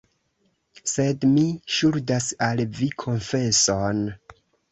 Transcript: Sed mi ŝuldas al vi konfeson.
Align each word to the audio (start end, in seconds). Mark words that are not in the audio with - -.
Sed 0.91 1.27
mi 1.33 1.43
ŝuldas 1.75 2.31
al 2.47 2.63
vi 2.79 2.89
konfeson. 3.05 4.01